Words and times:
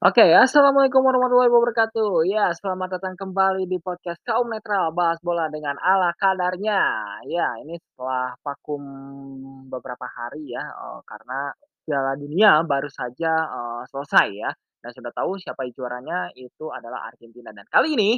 Oke, 0.00 0.24
assalamualaikum 0.32 1.04
warahmatullahi 1.04 1.52
wabarakatuh. 1.52 2.24
Ya, 2.24 2.48
selamat 2.56 2.96
datang 2.96 3.20
kembali 3.20 3.68
di 3.68 3.76
podcast 3.84 4.16
Kaum 4.24 4.48
Netral, 4.48 4.96
bahas 4.96 5.20
bola 5.20 5.52
dengan 5.52 5.76
ala 5.76 6.16
kadarnya. 6.16 6.80
Ya, 7.28 7.52
ini 7.60 7.76
setelah 7.76 8.32
vakum 8.40 8.80
beberapa 9.68 10.08
hari 10.08 10.56
ya, 10.56 10.64
eee, 10.64 11.00
karena 11.04 11.52
Piala 11.84 12.16
Dunia 12.16 12.64
baru 12.64 12.88
saja, 12.88 13.44
eee, 13.44 13.82
selesai 13.92 14.28
ya, 14.40 14.48
dan 14.80 14.90
sudah 14.96 15.12
tahu 15.12 15.36
siapa 15.36 15.68
juaranya 15.68 16.32
itu 16.32 16.72
adalah 16.72 17.04
Argentina. 17.04 17.52
Dan 17.52 17.68
kali 17.68 17.92
ini 17.92 18.16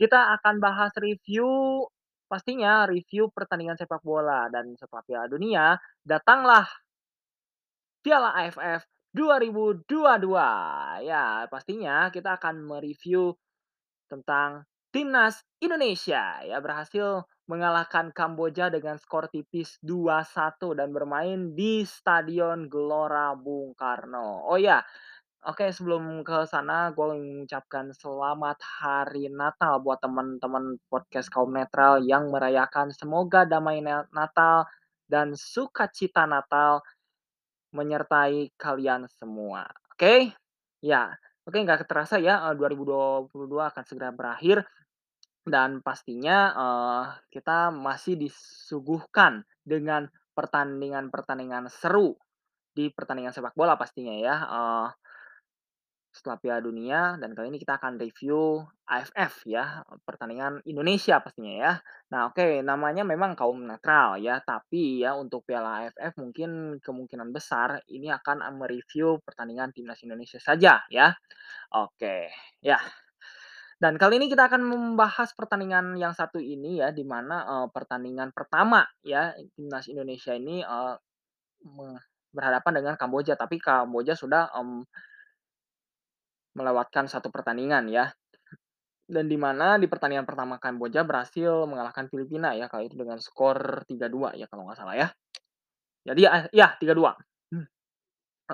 kita 0.00 0.32
akan 0.40 0.64
bahas 0.64 0.96
review 0.96 1.84
pastinya 2.24 2.88
review 2.88 3.28
pertandingan 3.36 3.76
sepak 3.76 4.00
bola 4.00 4.48
dan 4.48 4.72
setelah 4.80 5.04
Piala 5.04 5.28
Dunia, 5.28 5.76
datanglah 6.08 6.64
Piala 8.00 8.32
AFF 8.32 8.97
2022. 9.12 11.04
Ya, 11.04 11.48
pastinya 11.48 12.08
kita 12.12 12.36
akan 12.36 12.64
mereview 12.64 13.36
tentang 14.08 14.64
timnas 14.88 15.44
Indonesia 15.60 16.40
ya 16.40 16.58
berhasil 16.64 17.28
mengalahkan 17.48 18.12
Kamboja 18.12 18.68
dengan 18.72 18.96
skor 19.00 19.28
tipis 19.32 19.80
2-1 19.84 20.76
dan 20.76 20.92
bermain 20.92 21.52
di 21.56 21.84
Stadion 21.84 22.68
Gelora 22.68 23.32
Bung 23.36 23.72
Karno. 23.76 24.44
Oh 24.48 24.60
ya, 24.60 24.80
oke 25.44 25.68
sebelum 25.72 26.24
ke 26.24 26.44
sana 26.44 26.92
gue 26.92 27.06
mengucapkan 27.08 27.92
selamat 27.96 28.60
hari 28.60 29.32
Natal 29.32 29.80
buat 29.80 30.00
teman-teman 30.04 30.76
podcast 30.92 31.32
kaum 31.32 31.52
netral 31.56 32.04
yang 32.04 32.28
merayakan 32.28 32.92
semoga 32.92 33.48
damai 33.48 33.80
Natal 33.84 34.68
dan 35.08 35.32
sukacita 35.32 36.28
Natal 36.28 36.84
menyertai 37.74 38.52
kalian 38.58 39.06
semua. 39.20 39.66
Oke? 39.94 40.32
Ya, 40.84 41.14
oke 41.48 41.58
nggak 41.58 41.86
terasa 41.90 42.16
ya, 42.22 42.40
eee, 42.48 42.54
2022 42.58 43.68
akan 43.72 43.84
segera 43.86 44.10
berakhir 44.14 44.62
dan 45.46 45.80
pastinya, 45.84 46.38
eee, 46.56 47.02
kita 47.40 47.70
masih 47.74 48.16
disuguhkan 48.20 49.44
dengan 49.66 50.08
pertandingan-pertandingan 50.36 51.68
seru 51.72 52.16
di 52.76 52.90
pertandingan 52.94 53.34
sepak 53.36 53.54
bola 53.58 53.74
pastinya 53.80 54.14
ya, 54.16 54.36
eee 54.46 54.86
setelah 56.18 56.36
Piala 56.42 56.58
Dunia 56.66 57.14
dan 57.22 57.30
kali 57.38 57.54
ini 57.54 57.62
kita 57.62 57.78
akan 57.78 57.94
review 58.02 58.66
AFF 58.90 59.46
ya, 59.46 59.86
pertandingan 60.02 60.58
Indonesia 60.66 61.22
pastinya 61.22 61.54
ya. 61.54 61.72
Nah 62.10 62.28
oke, 62.34 62.66
namanya 62.66 63.06
memang 63.06 63.38
kaum 63.38 63.62
netral 63.62 64.18
ya, 64.18 64.42
tapi 64.42 65.06
ya 65.06 65.14
untuk 65.14 65.46
Piala 65.46 65.86
AFF 65.86 66.18
mungkin 66.18 66.82
kemungkinan 66.82 67.30
besar 67.30 67.78
ini 67.86 68.10
akan 68.10 68.42
mereview 68.58 69.22
pertandingan 69.22 69.70
timnas 69.70 70.02
Indonesia 70.02 70.42
saja 70.42 70.82
ya. 70.90 71.14
Oke, 71.76 72.30
ya. 72.64 72.78
Dan 73.78 73.94
kali 74.00 74.18
ini 74.22 74.26
kita 74.32 74.50
akan 74.50 74.62
membahas 74.66 75.32
pertandingan 75.38 75.94
yang 76.00 76.12
satu 76.16 76.38
ini 76.42 76.82
ya, 76.82 76.90
di 76.94 77.04
mana, 77.06 77.44
eee, 77.46 77.66
pertandingan 77.74 78.30
pertama 78.34 78.86
ya 79.06 79.34
timnas 79.58 79.86
Indonesia 79.90 80.34
ini, 80.34 80.62
me 81.66 81.98
berhadapan 82.34 82.72
dengan 82.84 82.94
Kamboja, 83.00 83.34
tapi 83.40 83.58
Kamboja 83.62 84.14
sudah, 84.18 84.52
mmm 84.54 84.84
Melewatkan 86.58 87.06
satu 87.06 87.30
pertandingan 87.30 87.86
ya. 87.86 88.10
Dan 89.06 89.30
di 89.30 89.38
mana 89.38 89.78
di 89.78 89.86
pertandingan 89.86 90.26
pertama 90.26 90.58
Kamboja 90.58 91.06
berhasil 91.06 91.64
mengalahkan 91.70 92.10
Filipina 92.10 92.52
ya, 92.58 92.66
kali 92.66 92.90
itu 92.90 92.98
dengan 92.98 93.16
skor 93.22 93.86
3-2 93.86 94.34
ya 94.34 94.50
kalau 94.50 94.66
nggak 94.66 94.78
salah 94.82 94.98
ya. 94.98 95.08
Jadi 96.02 96.20
ya 96.26 96.32
ya 96.50 96.68
3-2. 96.76 97.14
Hmm, 97.54 97.66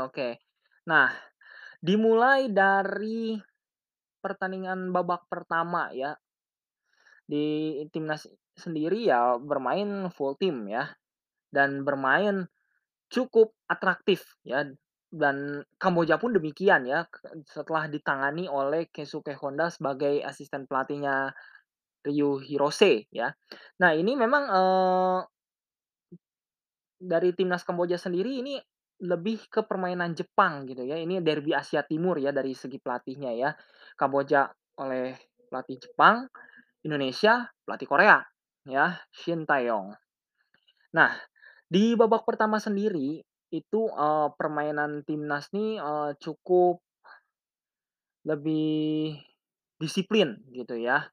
oke. 0.04 0.28
Nah, 0.86 1.08
dimulai 1.80 2.52
dari 2.52 3.40
pertandingan 4.20 4.92
babak 4.94 5.26
pertama 5.26 5.90
ya, 5.90 6.14
di 7.24 7.80
timnas 7.90 8.28
sendiri 8.54 9.08
ya 9.08 9.40
bermain 9.40 10.12
full 10.12 10.38
tim 10.38 10.70
ya, 10.70 10.92
dan 11.50 11.82
bermain 11.82 12.46
cukup 13.10 13.52
atraktif 13.66 14.22
ya, 14.46 14.64
dan 15.14 15.62
Kamboja 15.78 16.18
pun 16.18 16.34
demikian 16.34 16.82
ya, 16.90 17.06
setelah 17.46 17.86
ditangani 17.86 18.50
oleh 18.50 18.90
Keisuke 18.90 19.32
Honda 19.38 19.70
sebagai 19.70 20.18
asisten 20.26 20.66
pelatihnya 20.66 21.30
Ryu 22.06 22.40
Hirose 22.42 23.06
ya. 23.14 23.32
Nah 23.82 23.92
ini 23.96 24.12
memang, 24.18 24.44
eee 24.50 25.18
dari 26.98 27.30
timnas 27.36 27.62
Kamboja 27.66 27.98
sendiri 28.00 28.40
ini 28.40 28.54
lebih 29.04 29.50
ke 29.50 29.66
permainan 29.66 30.14
Jepang 30.14 30.64
gitu 30.70 30.86
ya, 30.86 30.96
ini 30.96 31.18
derby 31.20 31.52
Asia 31.52 31.82
Timur 31.84 32.16
ya 32.22 32.30
dari 32.30 32.54
segi 32.54 32.78
pelatihnya 32.78 33.32
ya. 33.34 33.50
Kamboja 33.98 34.48
oleh 34.80 35.14
pelatih 35.50 35.78
Jepang, 35.82 36.26
Indonesia 36.86 37.46
pelatih 37.66 37.88
Korea 37.90 38.18
ya, 38.66 38.96
Shin 39.12 39.44
Tae-yong. 39.46 39.94
Nah, 40.96 41.12
di 41.66 41.94
babak 41.98 42.24
pertama 42.28 42.58
sendiri 42.62 43.20
itu, 43.60 43.80
eee, 44.02 44.28
permainan 44.38 44.92
timnas 45.08 45.46
nih, 45.56 45.70
eee, 45.88 46.10
cukup 46.24 46.74
lebih 48.24 49.20
disiplin 49.80 50.40
gitu 50.56 50.74
ya. 50.80 51.08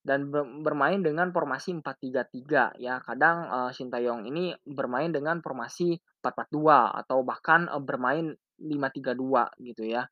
Dan 0.00 0.32
ber 0.32 0.48
bermain 0.64 1.00
dengan 1.04 1.28
formasi 1.28 1.76
4-3-3 1.76 2.72
ya. 2.80 3.04
Kadang, 3.04 3.38
eee, 3.52 3.70
Sintayong 3.76 4.24
ini 4.28 4.56
bermain 4.64 5.12
dengan 5.12 5.44
formasi 5.44 5.96
4-4-2 6.20 6.78
atau 7.04 7.20
bahkan, 7.20 7.68
eee, 7.68 7.82
bermain 7.84 8.26
5-3-2 8.60 9.48
gitu 9.60 9.84
ya. 9.84 10.08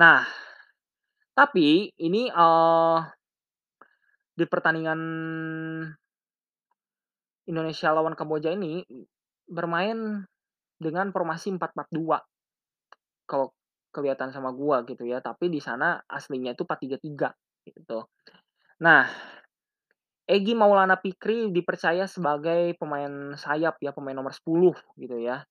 Nah, 0.00 0.24
tapi 1.38 1.92
ini, 2.00 2.28
eee, 2.32 2.98
di 4.36 4.44
pertandingan 4.48 5.00
Indonesia 7.46 7.94
lawan 7.94 8.14
Kamboja 8.18 8.50
ini 8.54 8.82
bermain 9.46 10.26
dengan 10.76 11.08
formasi 11.10 11.56
4-4-2 11.56 12.20
kalau 13.26 13.50
kelihatan 13.90 14.28
sama 14.28 14.52
gua 14.52 14.84
gitu 14.84 15.08
ya, 15.08 15.24
tapi 15.24 15.48
di 15.48 15.58
sana 15.58 15.98
aslinya 16.04 16.52
itu 16.52 16.68
4-3-3 16.68 17.32
gitu. 17.64 18.04
Nah 18.84 19.08
Egy 20.26 20.58
Maulana 20.58 20.98
Fikri 20.98 21.54
dipercaya 21.54 22.10
sebagai 22.10 22.74
pemain 22.82 23.38
sayap 23.38 23.78
ya, 23.78 23.94
pemain 23.94 24.18
nomor 24.18 24.34
10 24.34 24.74
gitu 24.98 25.16
ya. 25.22 25.46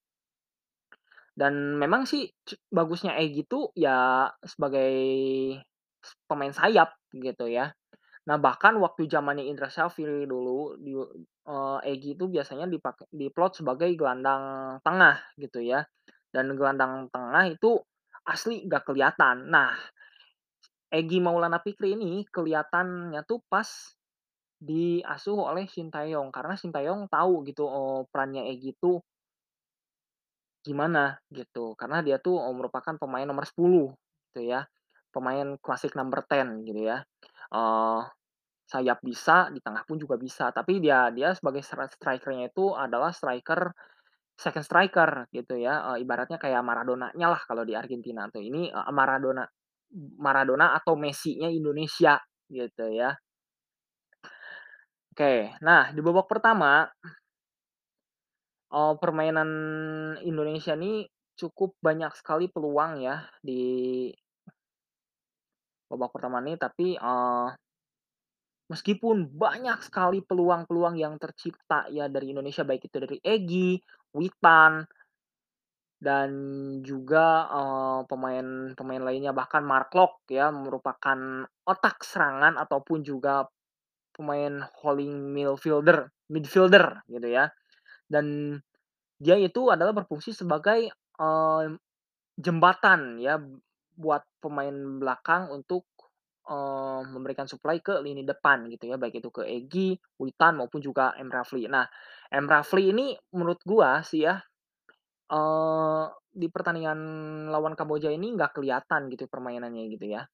Dan 1.36 1.80
memang 1.80 2.04
sih 2.04 2.28
bagusnya 2.72 3.16
Egy 3.16 3.48
itu 3.48 3.72
ya 3.76 4.28
sebagai 4.44 4.94
pemain 6.28 6.52
sayap 6.52 6.92
gitu 7.16 7.48
ya. 7.48 7.72
Nah 8.26 8.38
bahkan 8.42 8.74
waktu 8.82 9.06
zamannya 9.06 9.46
Indra 9.46 9.70
Syafri 9.70 10.26
dulu 10.26 10.74
di 10.82 10.98
eee, 11.46 11.78
Egy 11.86 12.18
itu 12.18 12.26
biasanya 12.26 12.66
dipakai 12.66 13.06
diplot 13.14 13.62
sebagai 13.62 13.90
gelandang 13.94 14.78
tengah 14.82 15.22
gitu 15.38 15.62
ya. 15.62 15.86
Dan 16.34 16.58
gelandang 16.58 17.06
tengah 17.14 17.46
itu 17.54 17.78
asli 18.26 18.66
nggak 18.66 18.82
kelihatan. 18.90 19.46
Nah, 19.54 19.78
Egy 20.94 21.20
Maulana 21.22 21.60
Fikri 21.62 21.94
ini 21.98 22.26
kelihatannya 22.30 23.22
tuh 23.30 23.42
pas 23.50 23.68
Diasuh 24.64 25.38
oleh 25.52 25.68
Sintayong, 25.70 26.32
karena 26.34 26.56
Sintayong 26.58 27.08
tahu 27.12 27.44
gitu, 27.50 27.66
eee, 27.70 28.00
perannya 28.12 28.44
Egy 28.50 28.74
itu 28.78 29.02
gimana 30.66 31.22
gitu, 31.30 31.78
karena 31.78 32.02
dia 32.02 32.18
tuh, 32.18 32.42
eee, 32.42 32.54
merupakan 32.58 32.98
pemain 32.98 33.22
nomor 33.30 33.46
10 33.46 33.94
gitu 34.34 34.50
ya, 34.50 34.66
pemain 35.14 35.54
klasik 35.62 35.94
number 35.94 36.26
10 36.26 36.66
gitu 36.66 36.82
ya. 36.90 37.06
Eee, 37.54 38.00
sayap 38.70 39.00
bisa, 39.06 39.50
di 39.54 39.60
tengah 39.62 39.84
pun 39.88 39.98
juga 40.02 40.18
bisa, 40.20 40.50
tapi 40.56 40.80
dia 40.84 41.10
dia 41.14 41.34
sebagai 41.38 41.62
stri 41.66 41.86
striker-nya 41.92 42.50
itu 42.54 42.74
adalah 42.78 43.12
striker 43.14 43.72
second 44.40 44.66
striker 44.68 45.12
gitu 45.36 45.56
ya, 45.60 45.96
eee, 45.96 46.06
ibaratnya 46.08 46.38
kayak 46.42 46.62
Maradona-nya 46.66 47.28
lah 47.32 47.42
kalau 47.48 47.64
di 47.68 47.74
Argentina 47.78 48.28
tuh, 48.32 48.42
ini, 48.46 48.70
eee, 48.74 48.92
Maradona 48.96 49.46
Maradona 50.20 50.76
atau 50.78 50.96
Messi-nya 51.00 51.50
Indonesia 51.54 52.20
gitu 52.52 52.88
ya. 52.94 53.16
Oke, 55.14 55.54
nah 55.64 55.96
di 55.96 56.00
babak 56.04 56.28
pertama 56.28 56.90
Oh, 58.74 58.98
permainan 58.98 59.50
Indonesia 60.26 60.74
nih 60.74 61.06
cukup 61.38 61.78
banyak 61.86 62.10
sekali 62.18 62.50
peluang 62.50 62.98
ya 63.06 63.22
di 63.46 63.62
babak 65.96 66.12
pertama 66.16 66.38
nih, 66.46 66.56
tapi, 66.60 66.88
eee, 67.00 67.48
meskipun 68.72 69.18
banyak 69.44 69.80
sekali 69.88 70.20
peluang-peluang 70.26 70.96
yang 71.04 71.14
tercipta 71.22 71.86
ya 71.94 72.06
dari 72.10 72.34
Indonesia, 72.34 72.64
baik 72.66 72.90
itu 72.90 72.98
dari 73.04 73.18
Egy, 73.22 73.78
Witan, 74.18 74.74
dan 76.00 76.30
juga, 76.86 77.48
eee, 77.50 78.00
pemain-pemain 78.12 79.04
lainnya, 79.04 79.32
bahkan 79.34 79.64
Mark 79.66 79.90
Klok 79.94 80.28
ya 80.30 80.52
merupakan 80.54 81.48
otak 81.66 82.04
serangan 82.06 82.60
ataupun 82.62 83.02
juga 83.02 83.48
pemain 84.16 84.64
holding 84.82 85.14
midfielder 85.36 86.10
midfielder 86.32 87.04
gitu 87.12 87.28
ya. 87.30 87.50
Dan 88.10 88.58
dia 89.22 89.38
itu 89.40 89.70
adalah 89.74 89.94
berfungsi 89.96 90.32
sebagai, 90.36 90.90
eee, 90.94 91.66
jembatan 92.40 93.20
ya 93.22 93.40
buat 93.98 94.24
pemain 94.44 94.74
belakang 95.02 95.50
untuk, 95.54 95.88
eee, 96.48 97.02
memberikan 97.14 97.48
suplai 97.50 97.80
ke 97.84 98.00
lini 98.04 98.24
depan 98.28 98.68
gitu 98.72 98.92
ya, 98.92 98.98
baik 99.02 99.20
itu 99.24 99.30
ke 99.34 99.44
Egy, 99.48 99.98
Witan 100.22 100.60
maupun 100.62 100.80
juga 100.84 101.16
M. 101.20 101.30
Rafli. 101.34 101.68
Nah, 101.72 101.86
M. 102.34 102.46
Rafli 102.50 102.92
ini 102.94 103.16
menurut 103.36 103.62
gua 103.68 104.02
sih 104.06 104.26
ya, 104.28 104.38
eee, 105.32 106.06
di 106.36 106.48
pertandingan 106.52 107.00
lawan 107.54 107.74
Kamboja 107.80 108.10
ini 108.14 108.36
nggak 108.38 108.58
kelihatan 108.62 109.10
gitu 109.14 109.26
permainannya 109.32 109.86
gitu 109.94 110.08
ya. 110.10 110.28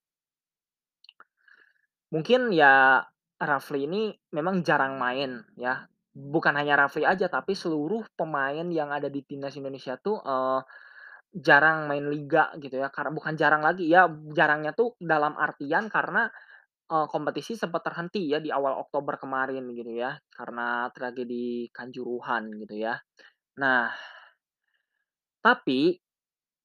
Mungkin 2.13 2.51
ya 2.51 2.99
Rafli 3.41 3.87
ini 3.87 4.11
memang 4.35 4.61
jarang 4.67 4.99
main 4.99 5.41
ya, 5.57 5.87
bukan 6.13 6.53
hanya 6.59 6.75
Rafli 6.85 7.07
aja 7.07 7.25
tapi 7.31 7.55
seluruh 7.57 8.03
pemain 8.19 8.67
yang 8.69 8.91
ada 8.93 9.07
di 9.09 9.23
timnas 9.25 9.55
Indonesia 9.57 9.95
tuh, 9.97 10.19
eee, 10.21 10.59
jarang 11.33 11.87
main 11.89 12.05
liga 12.11 12.51
gitu 12.59 12.75
ya, 12.81 12.89
karena 12.91 13.11
bukan 13.15 13.33
jarang 13.39 13.63
lagi 13.63 13.87
ya, 13.87 14.07
jarangnya 14.35 14.71
tuh 14.75 14.95
dalam 14.99 15.33
artian 15.39 15.87
karena, 15.87 16.27
eee, 16.91 17.07
kompetisi 17.11 17.55
sempat 17.59 17.83
terhenti 17.87 18.27
ya 18.33 18.39
di 18.43 18.51
awal 18.53 18.79
Oktober 18.83 19.15
kemarin 19.21 19.65
gitu 19.75 19.91
ya, 19.95 20.17
karena 20.35 20.89
tragedi 20.95 21.69
Kanjuruhan 21.73 22.51
gitu 22.61 22.75
ya. 22.79 22.95
Nah, 23.61 23.91
tapi 25.41 25.97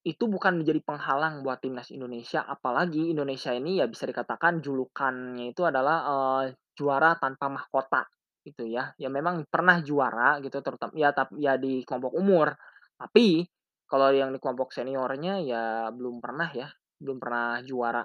itu 0.06 0.24
bukan 0.30 0.62
menjadi 0.62 0.80
penghalang 0.84 1.42
buat 1.44 1.60
timnas 1.64 1.90
Indonesia, 1.92 2.42
apalagi 2.46 3.10
Indonesia 3.12 3.52
ini 3.52 3.82
ya 3.82 3.86
bisa 3.90 4.06
dikatakan 4.08 4.62
julukannya 4.64 5.52
itu 5.52 5.62
adalah, 5.66 5.98
eee, 6.10 6.56
juara 6.78 7.18
tanpa 7.20 7.50
mahkota 7.52 8.06
gitu 8.46 8.64
ya. 8.70 8.94
Ya 8.98 9.08
memang 9.12 9.44
pernah 9.50 9.82
juara 9.84 10.38
gitu 10.44 10.58
terutama 10.64 10.92
ya 10.96 11.10
tap 11.12 11.34
ya 11.36 11.58
di 11.60 11.82
kelompok 11.88 12.14
umur, 12.16 12.54
tapi 12.96 13.44
kalau 13.86 14.10
yang 14.10 14.34
di 14.34 14.38
kelompok 14.42 14.74
seniornya 14.74 15.42
ya 15.42 15.64
belum 15.94 16.18
pernah 16.18 16.50
ya, 16.50 16.68
belum 16.98 17.16
pernah 17.22 17.62
juara. 17.62 18.02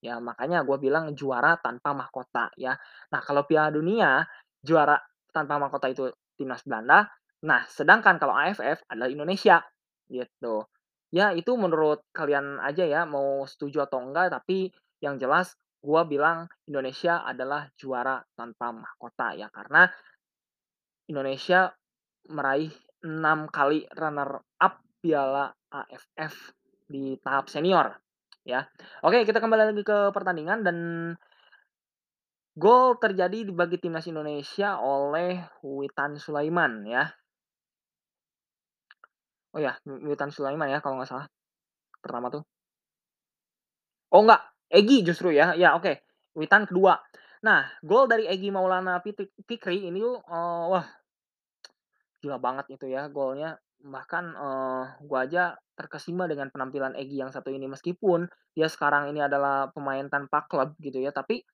Ya 0.00 0.22
makanya 0.22 0.62
gue 0.62 0.78
bilang 0.78 1.12
juara 1.18 1.58
tanpa 1.58 1.90
mahkota 1.96 2.52
ya. 2.54 2.76
Nah 3.10 3.20
kalau 3.24 3.42
Piala 3.48 3.74
Dunia, 3.74 4.22
juara 4.62 4.94
tanpa 5.34 5.58
mahkota 5.58 5.90
itu 5.90 6.08
timnas 6.36 6.62
Belanda, 6.64 7.08
nah 7.44 7.64
sedangkan 7.68 8.20
kalau 8.20 8.36
AFF 8.36 8.84
adalah 8.88 9.08
Indonesia, 9.08 9.64
gitu. 10.08 10.68
Ya 11.10 11.32
itu 11.32 11.52
menurut 11.56 12.04
kalian 12.12 12.60
aja 12.60 12.84
ya 12.84 13.08
mau 13.08 13.44
setuju 13.48 13.88
atau 13.88 14.04
enggak, 14.04 14.32
tapi 14.32 14.68
yang 15.00 15.16
jelas 15.16 15.56
gue 15.80 16.02
bilang 16.08 16.50
Indonesia 16.68 17.24
adalah 17.24 17.68
juara 17.78 18.20
tanpa 18.36 18.72
mahkota 18.74 19.32
ya, 19.38 19.48
karena 19.48 19.88
Indonesia 21.08 21.72
meraih 22.28 22.72
6 23.04 23.52
kali 23.52 23.84
runner 23.92 24.40
up 24.62 24.80
Piala 25.02 25.52
AFF 25.68 26.56
di 26.88 27.18
tahap 27.20 27.50
senior, 27.52 27.92
ya. 28.46 28.64
Oke, 29.04 29.26
kita 29.26 29.42
kembali 29.42 29.74
lagi 29.74 29.82
ke 29.84 30.14
pertandingan 30.14 30.64
dan 30.64 30.78
gol 32.56 32.96
terjadi 32.96 33.44
di 33.44 33.52
bagi 33.52 33.76
timnas 33.76 34.08
Indonesia 34.08 34.80
oleh 34.80 35.44
Witan 35.60 36.16
Sulaiman 36.16 36.88
ya. 36.88 37.04
Oh 39.52 39.60
ya, 39.60 39.76
Witan 39.84 40.32
Sulaiman 40.32 40.68
ya 40.72 40.80
kalau 40.80 40.96
nggak 41.00 41.10
salah, 41.10 41.26
pertama 42.00 42.32
tuh. 42.32 42.44
Oh 44.12 44.22
enggak, 44.22 44.42
Egy 44.70 45.02
justru 45.02 45.34
ya, 45.34 45.52
ya 45.58 45.74
oke, 45.76 46.00
Witan 46.38 46.64
kedua. 46.64 46.96
Nah, 47.42 47.66
gol 47.82 48.06
dari 48.08 48.24
Egy 48.26 48.48
Maulana 48.50 49.02
Fikri 49.46 49.86
ini 49.86 50.00
eee, 50.02 50.62
wah 50.72 50.86
gila 52.26 52.38
banget 52.42 52.66
itu 52.74 52.86
ya 52.90 53.06
golnya. 53.12 53.56
Bahkan, 53.94 54.24
eee, 54.34 54.82
gua 55.08 55.20
aja 55.28 55.44
terkesima 55.78 56.24
dengan 56.30 56.48
penampilan 56.54 56.94
Egy 56.98 57.14
yang 57.22 57.30
satu 57.34 57.50
ini. 57.54 57.66
Meskipun 57.70 58.26
dia 58.56 58.68
sekarang 58.72 59.12
ini 59.12 59.20
adalah 59.24 59.70
pemain 59.74 60.06
tanpa 60.10 60.44
klub 60.50 60.74
gitu 60.82 60.98
ya, 61.04 61.12
tapi 61.14 61.44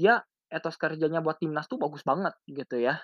dia 0.00 0.14
etos 0.48 0.76
kerjanya 0.82 1.20
buat 1.24 1.36
timnas 1.42 1.66
tuh 1.70 1.76
bagus 1.82 2.02
banget 2.10 2.32
gitu 2.48 2.76
ya. 2.80 2.94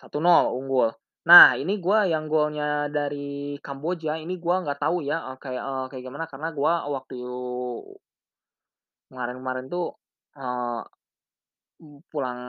1-0 0.00 0.54
unggul. 0.54 0.88
Nah, 1.28 1.58
ini 1.60 1.76
gua 1.84 2.06
yang 2.08 2.24
golnya 2.32 2.88
dari 2.88 3.58
Kamboja, 3.60 4.16
ini 4.24 4.34
gua 4.40 4.62
nggak 4.64 4.80
tahu 4.84 4.98
ya, 5.04 5.16
eee, 5.28 5.38
kayak, 5.44 5.64
eee, 5.68 5.84
kayak 5.92 6.04
gimana 6.06 6.26
karena 6.32 6.48
gua 6.56 6.74
waktu 6.94 7.16
kemarin-kemarin 9.08 9.66
tuh, 9.72 9.86
eee, 10.36 10.80
pulang 12.10 12.40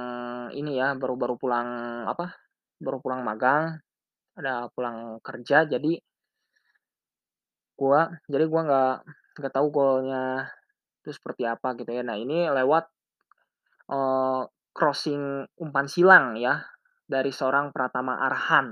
ini 0.59 0.71
ya, 0.81 0.87
baru 1.01 1.15
baru 1.21 1.35
pulang 1.41 1.67
apa, 2.11 2.25
baru 2.85 2.97
pulang 3.03 3.21
magang, 3.27 3.79
ada 4.39 4.67
pulang 4.75 5.19
kerja, 5.23 5.67
jadi 5.69 5.99
gua 7.79 8.11
jadi 8.27 8.43
gua 8.51 8.61
nggak 8.67 8.93
nggak 9.39 9.53
tahu 9.55 9.67
golnya 9.71 10.51
itu 11.03 11.11
seperti 11.17 11.43
apa 11.47 11.75
gitu 11.79 11.91
ya. 11.93 12.03
Nah, 12.05 12.17
ini 12.19 12.47
lewat, 12.51 12.85
eee, 13.91 14.41
crossing 14.77 15.23
umpan 15.63 15.87
silang 15.91 16.37
ya, 16.39 16.63
dari 17.09 17.31
seorang 17.33 17.71
Pratama 17.75 18.13
Arhan. 18.27 18.67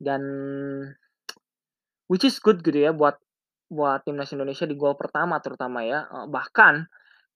Dan 0.00 0.22
which 2.10 2.24
is 2.26 2.40
good 2.42 2.58
gitu 2.66 2.74
ya 2.80 2.92
buat 2.96 3.16
buat 3.70 4.02
timnas 4.02 4.32
Indonesia 4.34 4.66
di 4.66 4.74
gol 4.74 4.98
pertama 4.98 5.38
terutama 5.44 5.86
ya, 5.86 6.06
eee, 6.10 6.26
bahkan 6.30 6.86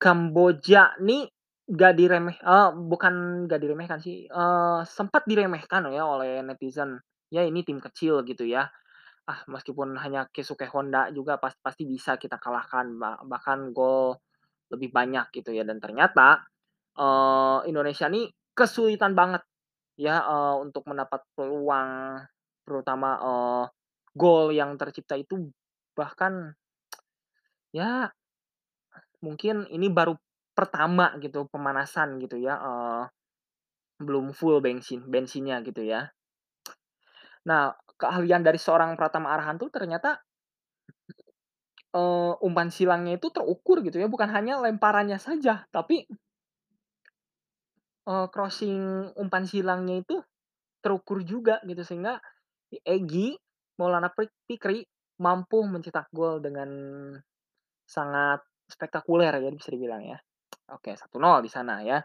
Kamboja 0.03 0.99
nih 1.01 1.31
nggak 1.69 1.93
diremeh 1.97 2.37
eee, 2.45 2.69
bukan 2.77 3.15
nggak 3.49 3.61
diremehkan 3.63 4.01
sih, 4.05 4.29
eee, 4.29 4.81
sempat 4.89 5.25
diremehkan 5.25 5.89
ya 5.93 6.05
oleh 6.05 6.45
netizen. 6.45 7.01
Ya 7.33 7.43
ini 7.49 7.65
tim 7.67 7.81
kecil 7.83 8.21
gitu 8.29 8.45
ya, 8.47 8.69
ah 9.29 9.41
meskipun 9.51 9.97
hanya 10.01 10.29
Keisuke 10.35 10.67
Honda 10.71 11.09
juga 11.15 11.39
pas 11.43 11.55
pasti 11.63 11.85
bisa 11.89 12.17
kita 12.21 12.37
kalahkan, 12.43 12.97
ba 13.01 13.19
bahkan 13.27 13.73
gol 13.77 14.19
lebih 14.73 14.91
banyak 14.95 15.29
gitu 15.37 15.53
ya 15.57 15.65
dan 15.69 15.79
ternyata, 15.83 16.45
eee, 16.99 17.59
Indonesia 17.73 18.07
nih 18.13 18.29
kesulitan 18.57 19.15
banget 19.19 19.43
ya, 20.01 20.23
eee, 20.25 20.55
untuk 20.65 20.85
mendapat 20.91 21.23
peluang 21.39 22.21
terutama, 22.69 23.11
eee, 23.23 23.65
gol 24.19 24.51
yang 24.55 24.77
tercipta 24.81 25.17
itu 25.21 25.51
bahkan 25.99 26.55
ya 27.75 28.11
mungkin 29.23 29.69
ini 29.71 29.87
baru 29.93 30.17
pertama 30.59 31.07
gitu 31.25 31.47
pemanasan 31.53 32.09
gitu 32.23 32.37
ya, 32.39 32.55
eee, 32.59 33.03
belum 34.07 34.27
full 34.39 34.59
bensin 34.65 35.01
bensinnya 35.15 35.57
gitu 35.69 35.83
ya. 35.87 36.11
Nah, 37.49 37.73
keahlian 38.01 38.41
dari 38.45 38.57
seorang 38.57 38.97
Pratama 38.97 39.33
Arhan 39.37 39.57
tuh 39.61 39.69
ternyata, 39.73 40.17
eee, 41.97 42.33
umpan 42.47 42.69
silangnya 42.77 43.13
itu 43.19 43.29
terukur 43.37 43.81
gitu 43.87 43.97
ya, 44.03 44.09
bukan 44.11 44.29
hanya 44.37 44.61
lemparannya 44.65 45.19
saja, 45.21 45.65
tapi 45.75 46.05
eee, 48.09 48.27
crossing 48.33 49.13
umpan 49.17 49.45
silangnya 49.49 49.97
itu 50.05 50.17
terukur 50.85 51.23
juga 51.25 51.61
gitu, 51.69 51.83
sehingga 51.87 52.21
Egy 52.85 53.39
Maulana 53.81 54.11
Prik 54.13 54.33
Fikri 54.49 54.85
mampu 55.23 55.63
mencetak 55.67 56.09
gol 56.13 56.41
dengan 56.45 56.71
sangat 57.89 58.41
spektakuler 58.71 59.35
ya 59.41 59.51
bisa 59.53 59.71
dibilang 59.75 60.03
ya. 60.05 60.19
Oke 60.73 60.97
1-0 60.97 61.45
di 61.45 61.51
sana 61.53 61.85
ya. 61.85 62.01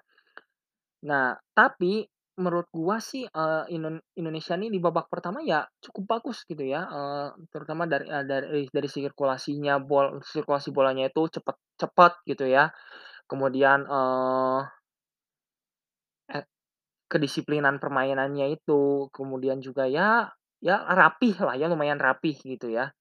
Nah, 1.07 1.31
tapi 1.55 2.03
menurut 2.39 2.67
gua 2.71 2.99
sih, 3.03 3.27
Inon 3.75 3.99
Indonesia 4.15 4.55
nih 4.55 4.71
di 4.71 4.79
babak 4.79 5.07
pertama 5.11 5.43
ya 5.43 5.63
cukup 5.83 6.03
bagus 6.19 6.43
gitu 6.47 6.63
ya, 6.63 6.87
eee, 6.87 7.27
terutama 7.51 7.83
dari, 7.87 8.07
eee, 8.07 8.23
dari 8.27 8.63
dari 8.71 8.87
sirkulasinya 8.91 9.79
bol 9.83 10.19
sirkulasi 10.23 10.71
bolanya 10.71 11.07
itu 11.11 11.27
cepet 11.79 12.13
gitu 12.27 12.45
ya. 12.47 12.71
Kemudian, 13.29 13.85
eee 13.89 14.61
eh, 16.29 16.45
kedisiplinan 17.11 17.77
permainannya 17.83 18.47
itu, 18.57 19.09
kemudian 19.15 19.59
juga 19.63 19.85
ya 19.89 20.29
ya 20.63 20.75
rapih 20.99 21.35
lah 21.45 21.55
ya, 21.59 21.67
lumayan 21.71 21.99
rapih 22.01 22.35
gitu 22.43 22.67
ya. 22.73 22.93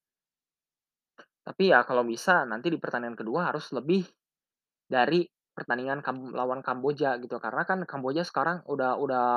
Tapi 1.46 1.72
ya 1.72 1.80
kalau 1.88 2.04
bisa 2.04 2.44
nanti 2.50 2.68
di 2.68 2.78
pertandingan 2.82 3.16
kedua 3.18 3.48
harus 3.50 3.72
lebih 3.74 4.04
dari 4.88 5.24
pertandingan 5.58 5.98
kam 6.06 6.30
lawan 6.30 6.62
Kamboja 6.62 7.18
gitu, 7.18 7.42
karena 7.42 7.66
kan 7.66 7.82
Kamboja 7.82 8.22
sekarang 8.22 8.62
udah 8.70 8.94
udah 8.94 9.28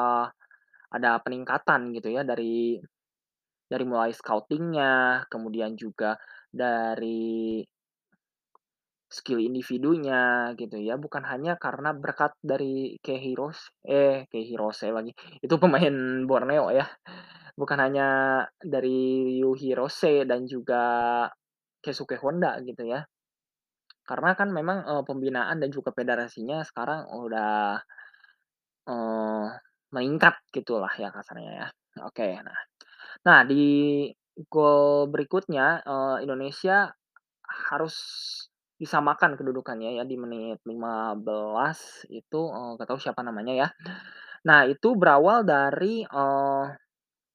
ada 0.93 1.11
peningkatan 1.25 1.89
gitu 1.97 2.13
ya 2.13 2.21
dari 2.21 2.77
dari 3.65 3.85
mulai 3.89 4.13
scouting-nya, 4.13 5.25
kemudian 5.31 5.73
juga 5.73 6.19
dari 6.53 7.63
skill 9.11 9.43
individunya 9.43 10.55
gitu 10.55 10.79
ya, 10.79 10.95
bukan 10.95 11.27
hanya 11.27 11.59
karena 11.59 11.91
berkat 11.91 12.31
dari 12.39 12.95
Kei 13.03 13.19
Hiros 13.19 13.59
eh, 13.83 14.23
Kei 14.31 14.47
Hirose 14.47 14.87
lagi, 14.87 15.11
itu 15.43 15.55
pemain 15.59 16.23
Borneo 16.23 16.71
ya, 16.71 16.87
bukan 17.59 17.79
hanya 17.83 18.07
dari 18.63 19.35
Yu 19.43 19.51
Hirose 19.59 20.23
dan 20.23 20.47
juga 20.47 20.83
Keisuke 21.83 22.15
Honda 22.23 22.55
gitu 22.63 22.87
ya. 22.87 23.03
Karena 24.07 24.33
kan 24.33 24.49
memang, 24.49 24.81
eee, 24.85 25.03
pembinaan 25.05 25.57
dan 25.61 25.69
juga 25.69 25.93
federasinya 25.93 26.65
sekarang 26.65 27.05
udah, 27.13 27.77
eee, 28.89 29.45
meningkat 29.95 30.35
gitulah 30.55 30.91
ya 30.97 31.09
kasarnya 31.13 31.51
ya. 31.65 31.67
Oke, 32.07 32.39
nah 32.45 32.57
nah 33.27 33.39
di 33.47 34.07
gol 34.51 35.09
berikutnya, 35.13 35.83
eee, 35.85 36.15
Indonesia 36.27 36.91
harus 37.71 37.95
disamakan 38.81 39.37
kedudukannya 39.39 39.99
ya 40.01 40.03
di 40.07 40.17
menit 40.19 40.59
15 40.67 42.05
itu, 42.11 42.41
eee, 42.51 42.69
nggak 42.77 42.87
tahu 42.89 42.99
siapa 43.01 43.21
namanya 43.25 43.53
ya. 43.55 43.69
Nah 44.47 44.65
itu 44.69 44.95
berawal 44.99 45.43
dari, 45.47 46.03
eee, 46.07 46.65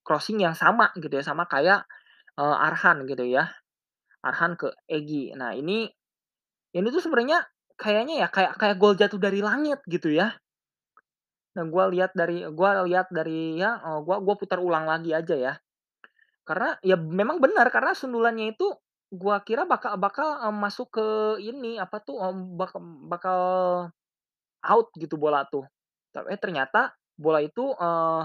crossing 0.06 0.40
yang 0.44 0.56
sama 0.58 0.90
gitu 0.98 1.12
ya, 1.20 1.24
sama 1.26 1.46
kayak, 1.50 1.84
eee, 2.38 2.56
Arhan 2.68 3.04
gitu 3.10 3.24
ya, 3.28 3.48
Arhan 4.24 4.54
ke 4.60 4.70
Egy. 4.90 5.34
Nah 5.38 5.52
ini 5.56 5.88
ini 6.76 6.88
tuh 6.94 7.02
sebenarnya 7.04 7.38
kayaknya 7.82 8.14
ya 8.26 8.28
kayak 8.36 8.52
kayak 8.60 8.76
gol 8.82 8.94
jatuh 9.00 9.20
dari 9.20 9.40
langit 9.48 9.80
gitu 9.88 10.08
ya. 10.20 10.36
Nah 11.56 11.64
gua 11.72 11.84
lihat 11.88 12.12
dari 12.12 12.44
gua 12.52 12.84
lihat 12.84 13.08
dari 13.12 13.56
ya, 13.60 13.80
eee, 13.80 13.98
gua 14.06 14.16
gua 14.24 14.34
putar 14.40 14.58
ulang 14.60 14.84
lagi 14.92 15.10
aja 15.16 15.34
ya. 15.36 15.52
Karena 16.48 16.76
ya 16.84 16.96
memang 16.98 17.38
benar, 17.44 17.68
karena 17.74 17.92
sundulannya 17.96 18.54
itu 18.56 18.66
gua 19.12 19.42
kira 19.46 19.64
bakal 19.68 19.96
bakal, 20.00 20.28
eee, 20.44 20.54
masuk 20.54 20.88
ke 20.96 21.06
ini, 21.42 21.78
apa 21.80 21.98
tuh, 22.02 22.18
mmm, 22.20 22.58
bak 22.60 22.72
bakal 23.12 23.40
out 24.64 24.88
gitu 24.98 25.16
bola 25.20 25.44
tuh. 25.48 25.64
Eh, 26.32 26.38
ternyata 26.40 26.92
bola 27.16 27.40
itu, 27.44 27.72
eee, 27.76 28.22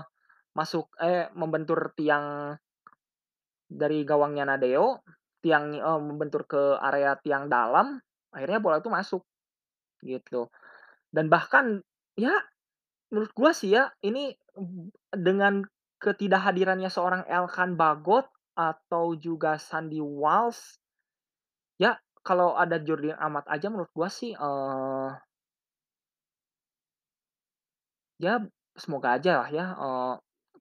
masuk 0.57 0.87
eh, 1.01 1.27
membentur 1.37 1.93
tiang 1.97 2.55
dari 3.71 4.03
gawangnya 4.05 4.43
Nadeo, 4.55 5.01
tiang 5.43 5.73
eee, 5.75 5.99
membentur 6.01 6.43
ke 6.45 6.61
area 6.81 7.15
tiang 7.23 7.47
dalam, 7.49 7.97
akhirnya 8.35 8.59
bola 8.63 8.79
itu 8.83 8.89
masuk, 8.91 9.23
gitu. 10.05 10.47
Dan 11.15 11.27
bahkan 11.33 11.81
ya 12.19 12.33
menurut 13.13 13.31
gua 13.37 13.51
sih 13.55 13.73
ya, 13.77 13.91
ini, 14.05 14.33
dengan 15.15 15.63
ketidakhadirannya 16.03 16.89
seorang 16.91 17.23
Elkan 17.29 17.75
Bagot 17.79 18.27
atau 18.57 19.15
juga 19.17 19.57
Sandy 19.61 20.01
Walsh 20.03 20.77
Ya, 21.83 21.91
kalau 22.27 22.49
ada 22.63 22.77
Jordi 22.85 23.11
Amat 23.25 23.45
aja 23.53 23.67
menurut 23.71 23.91
gua 23.97 24.07
sih, 24.11 24.31
eee, 24.35 25.07
ya 28.23 28.33
semoga 28.83 29.17
aja 29.19 29.31
lah 29.43 29.49
ya, 29.51 29.65
eee, 29.75 30.13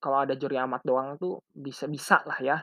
kalau 0.02 0.18
ada 0.24 0.34
Jordi 0.40 0.56
Amat 0.58 0.82
doang 0.88 1.14
tuh 1.20 1.38
bisa 1.54 1.84
bisa 1.86 2.16
lah 2.28 2.38
ya. 2.42 2.56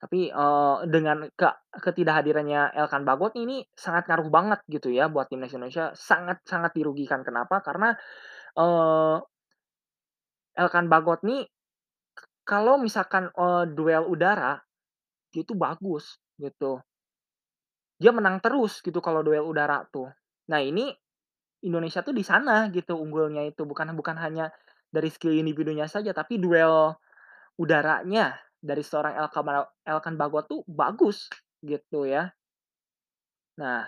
Tapi, 0.00 0.32
eee, 0.32 0.76
dengan 0.88 1.28
ke 1.36 1.48
ketidakhadirannya 1.76 2.72
Elkan 2.72 3.04
Bagot 3.04 3.36
ini 3.36 3.60
sangat 3.76 4.08
ngaruh 4.08 4.32
banget 4.32 4.60
gitu 4.72 4.88
ya 4.88 5.12
buat 5.12 5.28
timnas 5.28 5.52
Indonesia, 5.52 5.92
sangat 5.92 6.40
sangat 6.48 6.72
dirugikan. 6.72 7.20
Kenapa? 7.20 7.60
Karena, 7.60 7.92
eee, 8.56 9.16
Elkan 10.62 10.86
Bagot 10.92 11.20
nih 11.26 11.42
kalau 12.50 12.76
misalkan, 12.80 13.30
eee, 13.34 13.64
duel 13.76 14.04
udara, 14.14 14.58
dia 15.32 15.42
itu 15.46 15.54
bagus 15.58 16.18
gitu. 16.42 16.82
Dia 18.00 18.16
menang 18.16 18.40
terus 18.40 18.80
gitu 18.80 18.98
kalau 19.04 19.20
duel 19.20 19.44
udara 19.44 19.84
tuh. 19.92 20.08
Nah 20.48 20.60
ini 20.64 20.88
Indonesia 21.64 22.00
tuh 22.06 22.14
di 22.16 22.24
sana 22.24 22.68
gitu 22.72 22.96
unggulnya 22.96 23.44
itu, 23.48 23.64
bukan 23.68 23.92
bukan 23.96 24.16
hanya 24.20 24.52
dari 24.90 25.08
skill 25.12 25.34
individunya 25.36 25.86
saja, 25.90 26.12
tapi 26.16 26.40
duel 26.40 26.96
udaranya 27.60 28.36
dari 28.68 28.82
seorang 28.84 29.14
Elkama 29.20 29.64
Elkan 29.84 30.14
Bagot 30.20 30.44
tuh 30.52 30.60
bagus 30.68 31.28
gitu 31.64 32.04
ya. 32.08 32.32
Nah, 33.62 33.82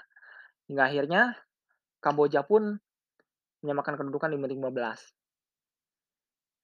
hingga 0.69 0.85
akhirnya 0.91 1.23
Kamboja 2.05 2.41
pun 2.51 2.63
menyamakan 3.63 3.97
kedudukan 3.99 4.31
di 4.35 4.39
menit 4.43 4.57
15, 4.61 5.01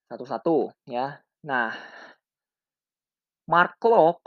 1-1 0.09 0.73
ya. 0.88 1.21
Nah, 1.45 1.73
Mark 3.50 3.73
Klok 3.83 4.21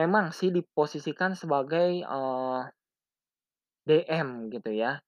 memang 0.00 0.26
sih 0.38 0.48
diposisikan 0.56 1.32
sebagai, 1.40 1.90
eee, 2.14 2.60
DM 3.88 4.28
gitu 4.54 4.70
ya. 4.72 5.00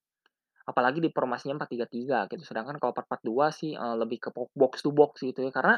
Apalagi 0.70 1.00
di 1.04 1.10
formasinya 1.16 1.58
4-3-3 1.60 2.18
gitu, 2.30 2.42
sedangkan 2.46 2.76
kalau 2.80 2.92
4-4-2 2.94 3.46
sih, 3.54 3.72
eee, 3.74 3.94
lebih 4.02 4.18
ke 4.24 4.30
box 4.60 4.74
to 4.86 4.90
box 4.94 5.12
gitu 5.26 5.40
ya. 5.46 5.52
Karena, 5.54 5.76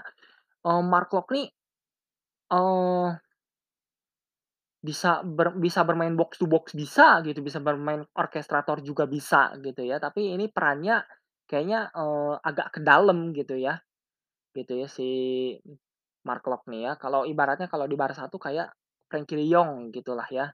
eee, 0.67 0.83
Mark 0.93 1.09
Klok 1.13 1.29
nih, 1.37 1.47
eee, 2.53 3.09
bisa 4.83 5.23
ber 5.23 5.55
bisa 5.63 5.87
bermain 5.87 6.15
box 6.19 6.43
to 6.43 6.47
box 6.51 6.75
bisa 6.75 7.23
gitu, 7.27 7.39
bisa 7.39 7.63
bermain 7.63 8.03
orkestrator 8.19 8.83
juga 8.83 9.07
bisa 9.07 9.55
gitu 9.63 9.83
ya. 9.87 10.03
Tapi 10.03 10.35
ini 10.35 10.51
perannya 10.51 11.07
kayaknya, 11.47 11.91
eee, 11.95 12.35
agak 12.43 12.67
ke 12.75 12.81
dalam 12.83 13.31
gitu 13.35 13.55
ya, 13.59 13.79
gitu 14.57 14.73
ya 14.83 14.89
si 14.91 15.09
Mark 16.27 16.43
Klok 16.47 16.67
nih 16.71 16.81
ya. 16.89 16.93
Kalau 17.03 17.23
ibaratnya 17.27 17.67
kalau 17.73 17.87
di 17.91 17.97
Barca 17.99 18.27
tuh 18.31 18.41
kayak 18.43 18.71
Frenkie 19.11 19.39
de 19.41 19.47
Jong 19.53 19.91
gitulah 19.95 20.27
ya. 20.31 20.51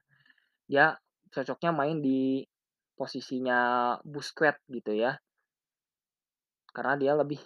Dia 0.71 0.95
cocoknya 1.33 1.71
main 1.75 1.97
di 2.03 2.43
posisinya 2.97 3.59
Busquets 4.05 4.61
gitu 4.71 4.93
ya. 4.97 5.19
Karena 6.75 6.93
dia 7.01 7.13
lebih 7.17 7.39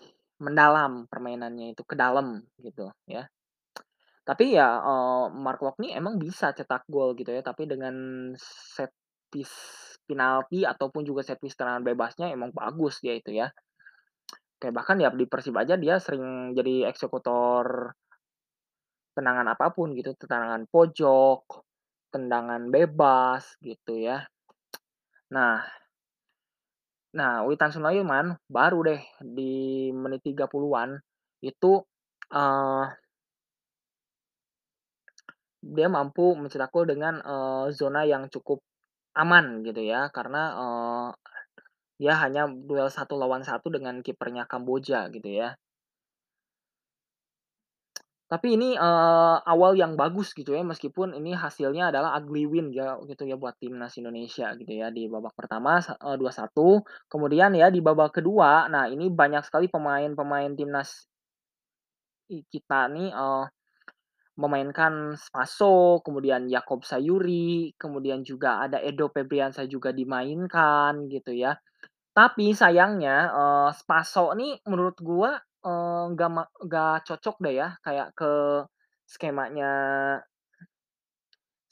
mendalam 0.43 1.07
permainannya 1.07 1.71
itu, 1.75 1.83
ke 1.87 1.95
dalam 1.95 2.43
gitu 2.59 2.91
ya. 3.07 3.23
Tapi 4.27 4.55
ya, 4.55 4.79
eee, 4.79 5.23
Mark 5.35 5.59
Locke 5.59 5.83
nih 5.83 5.99
emang 5.99 6.15
bisa 6.15 6.55
cetak 6.55 6.87
gol 6.87 7.11
gitu 7.19 7.27
ya, 7.35 7.43
tapi 7.43 7.67
dengan 7.67 7.95
set 8.39 8.91
piece 9.27 9.55
penalti 10.07 10.63
ataupun 10.63 11.03
juga 11.03 11.27
set 11.27 11.39
piece 11.43 11.59
tendangan 11.59 11.83
bebasnya 11.83 12.31
emang 12.31 12.55
bagus 12.55 13.03
dia 13.03 13.19
itu 13.19 13.35
ya. 13.35 13.51
Kayak 14.61 14.75
bahkan 14.79 14.97
ya 15.03 15.09
di 15.11 15.25
Persib 15.27 15.55
aja 15.59 15.75
dia 15.75 15.99
sering 15.99 16.55
jadi 16.55 16.87
eksekutor 16.91 17.93
tendangan 19.17 19.45
apa 19.53 19.69
pun 19.69 19.93
gitu, 19.93 20.17
tendangan 20.17 20.65
pojok, 20.73 21.45
tendangan 22.09 22.69
bebas 22.73 23.57
gitu 23.61 23.93
ya. 24.01 24.25
Nah 25.31 25.61
nah 27.13 27.45
Witan 27.45 27.69
Sulaiman 27.69 28.33
baru 28.49 28.81
deh 28.89 29.01
di 29.21 29.53
menit 29.93 30.25
30-an 30.25 30.97
itu, 31.45 31.77
eee 32.33 32.83
Dia 35.63 35.87
mampu 35.87 36.35
mencetak 36.35 36.69
gol 36.75 36.83
dengan, 36.91 37.23
eee, 37.23 37.65
zona 37.71 38.03
yang 38.03 38.27
cukup 38.27 38.59
aman 39.17 39.63
gitu 39.67 39.81
ya, 39.83 40.09
karena, 40.15 40.41
eee, 40.59 41.07
dia 42.01 42.13
hanya 42.23 42.43
duel 42.49 42.89
satu 42.91 43.15
lawan 43.19 43.43
satu 43.47 43.67
dengan 43.73 44.01
kipernya 44.05 44.45
Kamboja 44.51 45.07
gitu 45.15 45.29
ya. 45.29 45.57
Tapi 48.31 48.55
ini, 48.57 48.73
eee, 48.79 49.35
awal 49.45 49.77
yang 49.77 49.93
bagus 49.99 50.33
gitu 50.33 50.55
ya, 50.57 50.63
meskipun 50.65 51.13
ini 51.13 51.35
hasilnya 51.37 51.91
adalah 51.93 52.17
ugly 52.17 52.47
win 52.49 52.71
ya 52.73 52.97
gitu 53.05 53.27
ya 53.29 53.35
buat 53.37 53.53
timnas 53.61 53.93
Indonesia 53.99 54.47
gitu 54.57 54.71
ya, 54.73 54.87
di 54.89 55.05
babak 55.11 55.35
pertama 55.37 55.77
sa 55.85 55.93
eee, 56.01 56.15
2-1, 56.17 56.81
kemudian 57.11 57.51
ya 57.53 57.67
di 57.69 57.83
babak 57.83 58.15
kedua, 58.17 58.65
nah 58.73 58.89
ini 58.89 59.11
banyak 59.13 59.43
sekali 59.45 59.67
pemain-pemain 59.69 60.49
timnas 60.57 61.03
kita 62.51 62.79
nih, 62.93 63.09
eee 63.11 63.43
Memainkan 64.37 65.13
Spaso, 65.13 66.01
kemudian 66.01 66.49
Yakob 66.49 66.81
Sayuri, 66.81 67.69
kemudian 67.77 68.25
juga 68.25 68.65
ada 68.65 68.81
Edo 68.81 69.05
Febriansah 69.13 69.69
juga 69.69 69.93
dimainkan 69.93 71.05
gitu 71.05 71.37
ya. 71.37 71.53
Tapi 72.13 72.53
sayangnya, 72.57 73.29
eee, 73.33 73.69
Spaso 73.77 74.33
nih 74.37 74.59
menurut 74.69 74.97
gua, 75.01 75.37
eee, 75.65 76.03
nggak 76.15 76.29
ma 76.33 76.43
nggak 76.65 76.95
cocok 77.09 77.37
deh 77.45 77.55
ya 77.61 77.69
kayak 77.85 78.09
ke 78.17 78.31
skemanya 79.09 79.71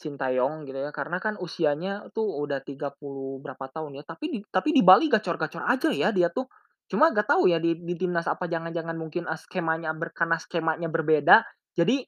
Sintayong 0.01 0.65
gitu 0.65 0.81
ya, 0.81 0.89
karena 0.89 1.21
kan 1.21 1.37
usianya 1.37 2.09
tuh 2.15 2.25
udah 2.41 2.57
30 2.65 3.37
berapa 3.43 3.69
tahun 3.69 4.01
ya, 4.01 4.03
tapi 4.07 4.25
di 4.33 4.39
tapi 4.49 4.73
di 4.73 4.81
Bali 4.81 5.05
gacor-gacor 5.11 5.61
aja 5.67 5.93
ya 5.93 6.09
dia 6.09 6.33
tuh. 6.33 6.49
Cuma 6.89 7.13
nggak 7.13 7.29
tahu 7.29 7.45
ya 7.51 7.61
di 7.61 7.77
di 7.77 7.93
timnas 7.99 8.25
apa 8.25 8.49
jangan-jangan 8.49 8.97
mungkin, 8.97 9.29
eee, 9.29 9.37
skemanya 9.37 9.93
ber 9.93 10.09
karena 10.17 10.41
skemanya 10.41 10.89
berbeda, 10.89 11.45
jadi, 11.77 12.01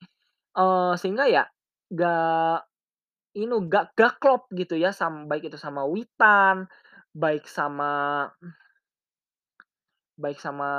eee, 0.57 0.93
sehingga 1.01 1.25
ya 1.29 1.43
nggak 1.93 2.57
inu 3.39 3.55
nggak 3.67 3.85
nggak 3.97 4.13
klop 4.21 4.43
gitu 4.55 4.75
ya 4.79 4.91
sam 4.95 5.27
baik 5.31 5.49
itu 5.51 5.57
sama 5.59 5.83
Witan, 5.87 6.67
baik 7.15 7.45
sama 7.49 7.91
baik 10.17 10.37
sama 10.37 10.69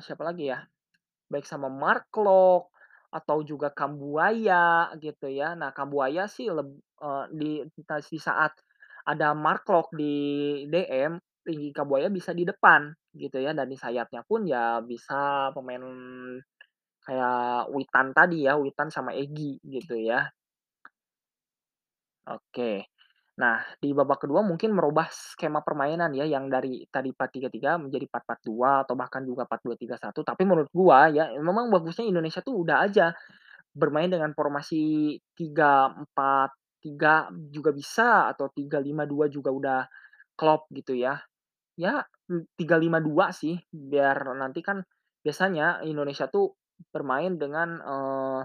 siapa 0.00 0.24
lagi 0.24 0.48
ya, 0.52 0.64
baik 1.32 1.44
sama 1.48 1.68
Mark 1.72 2.08
Klok, 2.14 2.70
atau 3.14 3.40
juga 3.46 3.70
Kambuaya 3.74 4.90
gitu 5.00 5.28
ya. 5.30 5.54
Nah 5.58 5.70
Kambuaya 5.76 6.26
sih 6.30 6.48
leb 6.52 6.68
eee, 7.02 7.24
di 7.36 7.50
di 8.10 8.18
saat 8.20 8.52
ada 9.08 9.32
Mark 9.36 9.64
Klok 9.68 9.92
di 9.96 10.14
DM, 10.72 11.18
tinggi 11.46 11.70
Kambuaya 11.76 12.08
bisa 12.12 12.32
di 12.36 12.44
depan 12.48 12.92
gitu 13.16 13.38
ya, 13.42 13.52
dan 13.56 13.68
di 13.70 13.76
sayapnya 13.78 14.22
pun 14.28 14.44
ya 14.48 14.80
bisa 14.84 15.50
pemain 15.56 15.82
kayak 17.06 17.68
Witan 17.74 18.08
tadi 18.16 18.46
ya, 18.48 18.56
Witan 18.60 18.88
sama 18.92 19.12
Egy 19.16 19.60
gitu 19.64 19.94
ya. 20.00 20.28
Oke. 22.28 22.88
Nah, 23.36 23.60
di 23.82 23.90
babak 23.92 24.24
kedua 24.24 24.40
mungkin 24.46 24.72
merubah 24.72 25.10
skema 25.10 25.60
permainan 25.60 26.14
ya, 26.14 26.24
yang 26.24 26.46
dari 26.48 26.86
tadi 26.88 27.10
4-3-3 27.12 27.76
menjadi 27.82 28.06
4-4-2 28.08 28.70
atau 28.86 28.94
bahkan 28.96 29.22
juga 29.26 29.42
4-2-3-1, 29.44 30.22
tapi 30.22 30.42
menurut 30.46 30.70
gua 30.70 31.10
ya, 31.10 31.28
memang 31.42 31.66
bagusnya 31.68 32.06
Indonesia 32.06 32.40
tuh 32.46 32.62
udah 32.64 32.86
aja 32.86 33.10
bermain 33.74 34.08
dengan 34.12 34.32
formasi 34.36 35.16
3-4-3 35.36 37.28
juga 37.52 37.70
bisa 37.74 38.30
atau 38.32 38.48
3-5-2 38.52 39.26
juga 39.32 39.50
udah 39.54 39.80
klop 40.38 40.66
gitu 40.74 40.94
ya. 40.98 41.20
Ya, 41.78 42.04
mmm, 42.30 42.46
3-5-2 42.58 43.30
sih, 43.34 43.58
biar 43.72 44.22
nanti 44.38 44.60
kan 44.64 44.82
biasanya 45.24 45.82
Indonesia 45.86 46.26
tuh 46.30 46.54
bermain 46.92 47.34
dengan, 47.38 47.78
eee, 47.82 48.40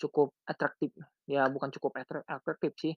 cukup 0.00 0.34
atraktif 0.48 0.90
ya 1.30 1.46
bukan 1.52 1.70
cukup 1.74 1.94
atra 2.02 2.20
atraktif 2.26 2.74
sih, 2.80 2.94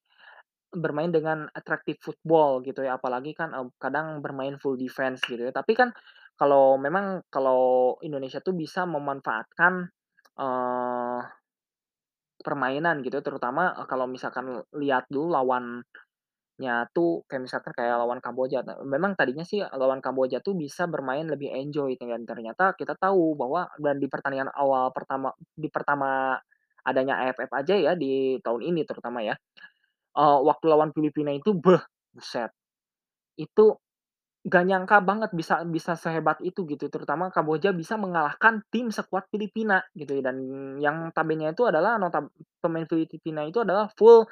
bermain 0.74 1.10
dengan 1.14 1.48
atraktif 1.56 1.98
football 2.04 2.62
gitu 2.66 2.84
ya, 2.86 2.98
apalagi 3.00 3.34
kan, 3.38 3.52
eee, 3.56 3.70
kadang 3.82 4.22
bermain 4.26 4.58
full 4.62 4.78
defense 4.80 5.22
gitu 5.30 5.48
ya. 5.50 5.54
Tapi 5.56 5.74
kan 5.78 5.92
kalau 6.40 6.78
memang 6.82 7.24
kalau 7.34 7.96
Indonesia 8.06 8.40
tuh 8.44 8.56
bisa 8.58 8.86
memanfaatkan, 8.90 9.88
eee, 10.40 11.20
permainan 12.46 13.02
gitu, 13.06 13.20
terutama, 13.26 13.74
kalau 13.90 14.06
misalkan 14.10 14.62
lihat 14.78 15.08
dulu 15.12 15.34
lawannya 15.34 15.84
tuh 16.96 17.28
kayak 17.28 17.44
misalkan 17.50 17.74
kayak 17.76 18.00
lawan 18.00 18.20
Kamboja. 18.24 18.64
Nah, 18.64 18.80
memang 18.88 19.14
tadinya 19.20 19.44
sih 19.44 19.60
lawan 19.76 20.00
Kamboja 20.00 20.40
tuh 20.40 20.56
bisa 20.56 20.88
bermain 20.88 21.28
lebih 21.28 21.52
enjoy 21.52 22.00
dan 22.00 22.24
ternyata 22.24 22.72
kita 22.80 22.96
tahu 22.96 23.36
bahwa 23.36 23.68
dan 23.82 24.00
di 24.00 24.08
pertandingan 24.08 24.50
awal 24.56 24.90
pertama 24.96 25.36
di 25.56 25.68
pertama 25.68 26.40
adanya 26.88 27.20
AFF 27.28 27.52
aja 27.52 27.76
ya 27.76 27.94
di 28.00 28.40
tahun 28.46 28.62
ini 28.72 28.84
terutama 28.88 29.20
ya, 29.26 29.36
eee, 30.18 30.40
waktu 30.46 30.66
lawan 30.72 30.92
Filipina 30.96 31.32
itu 31.36 31.54
beh, 31.58 31.82
buset. 32.16 32.52
Itu 33.40 33.80
nggak 34.48 34.64
nyangka 34.70 34.98
banget 35.06 35.32
bisa 35.36 35.62
bisa 35.68 35.94
sehebat 36.00 36.40
itu 36.46 36.66
gitu, 36.70 36.88
terutama 36.92 37.30
Kamboja 37.34 37.72
bisa 37.76 37.96
mengalahkan 38.00 38.64
tim 38.74 38.90
sekuat 38.94 39.28
Filipina 39.34 39.84
gitu 39.98 40.18
ya, 40.20 40.32
dan 40.32 40.38
yang 40.82 41.12
notabene 41.12 41.52
itu 41.54 41.64
adalah 41.68 42.00
pemain 42.64 42.86
Filipina 42.90 43.44
itu 43.48 43.62
adalah 43.64 43.90
full 44.00 44.26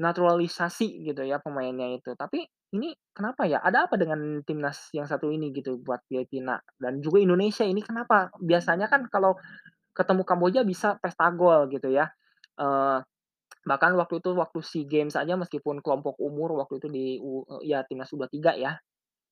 naturalisasi 0.00 1.06
gitu 1.06 1.22
ya 1.26 1.38
pemainnya 1.42 1.94
itu. 1.94 2.14
Tapi 2.18 2.46
ini 2.74 2.90
kenapa 3.14 3.46
ya, 3.46 3.62
ada 3.62 3.86
apa 3.86 3.94
dengan 3.94 4.42
timnas 4.42 4.90
yang 4.90 5.06
satu 5.06 5.30
ini 5.30 5.54
gitu 5.54 5.78
buat 5.78 6.02
Filipina 6.10 6.58
dan 6.82 6.98
juga 6.98 7.22
Indonesia 7.22 7.62
ini 7.62 7.78
kenapa? 7.84 8.34
Biasanya 8.42 8.90
kan 8.90 9.06
kalau 9.06 9.38
ketemu 9.94 10.22
Kamboja 10.26 10.60
bisa 10.66 10.98
pesta 11.02 11.30
gol 11.34 11.70
gitu 11.70 11.90
ya, 11.94 12.10
eee, 12.58 12.98
bahkan 13.68 13.94
waktu 13.98 14.20
itu 14.22 14.34
waktu 14.36 14.60
SEA 14.64 14.84
Games 14.88 15.14
aja 15.18 15.34
meskipun 15.38 15.80
kelompok 15.84 16.18
umur 16.20 16.54
waktu 16.58 16.82
itu 16.82 16.88
di 16.92 17.06
ya 17.66 17.82
timnas 17.88 18.10
U23 18.14 18.58
ya, 18.58 18.72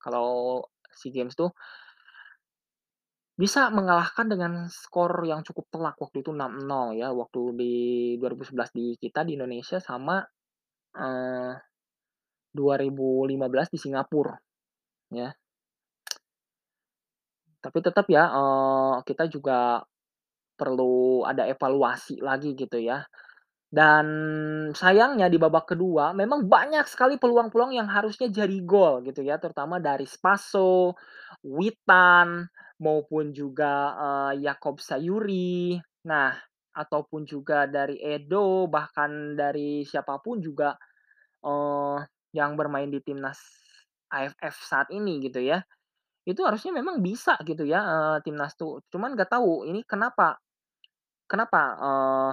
kalau 0.03 0.63
SEA 0.95 1.13
Games 1.15 1.35
tuh 1.39 1.53
bisa 3.33 3.73
mengalahkan 3.73 4.29
dengan 4.29 4.69
skor 4.69 5.25
yang 5.25 5.41
cukup 5.43 5.65
telak 5.73 5.97
waktu 5.99 6.21
itu 6.21 6.31
6-0 6.37 6.93
ya, 6.95 7.11
waktu 7.11 7.41
di 7.57 7.75
2011 8.21 8.71
di 8.77 8.87
kita 9.01 9.25
di 9.25 9.35
Indonesia 9.41 9.81
sama, 9.81 10.21
eee, 10.97 11.53
2015 12.55 13.69
di 13.73 13.79
Singapura, 13.81 14.37
ya. 15.15 15.31
Tapi 17.63 17.79
tetap 17.79 18.07
ya, 18.11 18.27
eee, 18.27 18.95
kita 19.07 19.25
juga 19.31 19.79
perlu 20.59 21.25
ada 21.27 21.47
evaluasi 21.51 22.21
lagi 22.23 22.55
gitu 22.59 22.79
ya. 22.83 23.03
Dan 23.71 24.07
sayangnya 24.75 25.29
di 25.33 25.39
babak 25.41 25.75
kedua 25.77 26.13
memang 26.17 26.47
banyak 26.49 26.87
sekali 26.89 27.19
peluang-peluang 27.21 27.75
yang 27.77 27.89
harusnya 27.91 28.29
jadi 28.33 28.59
gol 28.65 29.05
gitu 29.07 29.23
ya, 29.27 29.37
terutama 29.43 29.79
dari 29.83 30.07
Spaso, 30.09 30.95
Witan, 31.47 32.47
maupun 32.83 33.33
juga, 33.37 33.75
eee, 33.99 34.47
Yakob 34.49 34.79
Sayuri. 34.83 35.79
Nah, 36.09 36.35
ataupun 36.77 37.25
juga 37.29 37.65
dari 37.71 37.99
Edo, 38.03 38.67
bahkan 38.71 39.37
dari 39.39 39.85
siapa 39.89 40.19
pun 40.25 40.41
juga, 40.45 40.77
eee, 41.45 41.99
yang 42.37 42.57
bermain 42.61 42.89
di 42.93 43.01
timnas 43.05 43.41
AFF 44.13 44.57
saat 44.65 44.89
ini 44.95 45.21
gitu 45.25 45.41
ya. 45.43 45.63
Itu 46.29 46.45
harusnya 46.49 46.73
memang 46.77 47.01
bisa 47.05 47.37
gitu 47.47 47.65
ya, 47.69 47.81
eee, 47.85 48.17
timnas 48.27 48.55
tuh, 48.59 48.83
cuman 48.93 49.15
nggak 49.19 49.31
tahu 49.35 49.67
ini 49.69 49.83
kenapa 49.89 50.39
kenapa, 51.31 51.63
eee 51.81 52.33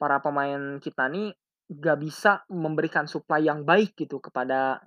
para 0.00 0.18
pemain 0.22 0.80
kita 0.80 1.08
nih 1.12 1.32
nggak 1.72 1.98
bisa 2.00 2.32
memberikan 2.52 3.08
supply 3.08 3.40
yang 3.44 3.64
baik 3.64 3.96
gitu 3.96 4.20
kepada 4.20 4.82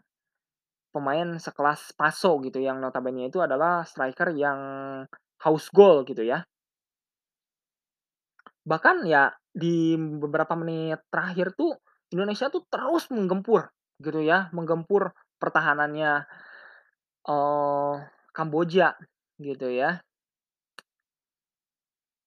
pemain 0.94 1.38
sekelas 1.40 1.94
Spaso 1.96 2.40
gitu, 2.46 2.60
yang 2.64 2.80
notabene 2.82 3.30
itu 3.30 3.40
adalah 3.44 3.84
striker 3.88 4.32
yang 4.36 4.60
haus 5.44 5.68
gol 5.74 6.04
gitu 6.08 6.24
ya. 6.26 6.46
Bahkan 8.66 9.06
ya 9.06 9.30
di 9.54 9.94
beberapa 9.96 10.58
menit 10.58 10.98
terakhir 11.14 11.54
tuh 11.54 11.78
Indonesia 12.10 12.50
tuh 12.50 12.66
terus 12.66 13.06
menggempur 13.14 13.70
gitu 14.02 14.20
ya, 14.26 14.50
menggempur 14.58 15.14
pertahanannya, 15.38 16.26
eee, 17.30 17.94
Kamboja 18.36 18.88
gitu 19.42 19.68
ya. 19.72 20.02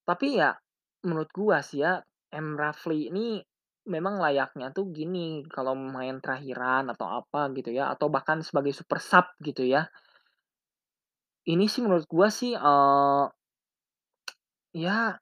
Tapi 0.09 0.40
ya 0.40 0.57
menurut 1.05 1.29
gua 1.37 1.61
sih 1.61 1.85
ya, 1.85 2.01
M. 2.33 2.57
Rafli 2.57 3.12
ini 3.12 3.44
memang 3.88 4.20
layaknya 4.24 4.68
tuh 4.77 4.88
gini, 4.92 5.44
kalau 5.48 5.72
main 5.77 6.16
terakhiran 6.24 6.88
atau 6.92 7.07
apa 7.24 7.48
gitu 7.57 7.70
ya, 7.72 7.92
atau 7.92 8.09
bahkan 8.12 8.40
sebagai 8.44 8.72
super 8.77 9.01
sub 9.01 9.27
gitu 9.44 9.64
ya. 9.64 9.88
Ini 11.46 11.64
sih 11.70 11.81
menurut 11.85 12.07
gua 12.11 12.29
sih, 12.35 12.57
eee, 12.59 13.24
ya, 14.74 15.18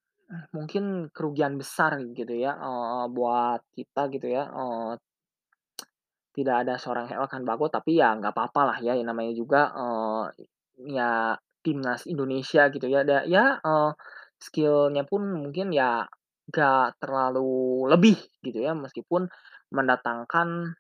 mungkin 0.57 1.07
kerugian 1.15 1.55
besar 1.61 1.93
gitu 2.19 2.35
ya, 2.35 2.53
eee, 2.59 3.05
buat 3.15 3.61
kita 3.79 4.01
gitu 4.15 4.27
ya, 4.37 4.43
eee, 4.51 4.99
tidak 6.37 6.57
ada 6.67 6.75
seorang 6.83 7.09
Elkan 7.11 7.43
Bagot, 7.49 7.73
tapi 7.75 7.99
ya 8.01 8.13
nggak 8.19 8.33
apa-apalah 8.37 8.79
ya, 8.85 8.93
yang 8.99 9.09
namanya 9.11 9.33
juga, 9.37 9.61
eee, 9.75 10.25
ya 10.99 11.37
timnas 11.65 12.05
Indonesia 12.07 12.69
gitu 12.75 12.87
ya, 12.91 13.01
da 13.09 13.25
ya, 13.27 13.59
eee, 13.63 13.91
skill-nya 14.43 15.03
pun 15.09 15.23
mungkin 15.43 15.73
ya 15.75 16.05
nggak 16.51 17.01
terlalu 17.03 17.89
lebih 17.93 18.17
gitu 18.45 18.59
ya, 18.63 18.73
meskipun 18.77 19.27
mendatangkan 19.75 20.77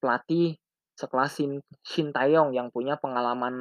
pelatih 0.00 0.56
sekelas 0.96 1.30
Shin 1.36 1.52
Shin 1.84 2.08
Tae-yong 2.12 2.52
yang 2.56 2.68
punya 2.72 2.96
pengalaman 3.00 3.54